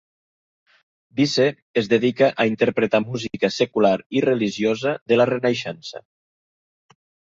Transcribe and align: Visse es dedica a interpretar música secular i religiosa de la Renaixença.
Visse 1.19 1.45
es 1.81 1.89
dedica 1.91 2.29
a 2.43 2.47
interpretar 2.53 3.01
música 3.11 3.51
secular 3.59 3.95
i 4.21 4.25
religiosa 4.29 4.95
de 5.13 5.21
la 5.23 5.29
Renaixença. 5.35 6.07